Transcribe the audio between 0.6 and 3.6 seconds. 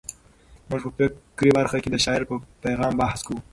موږ په فکري برخه کې د شاعر په پیغام بحث کوو.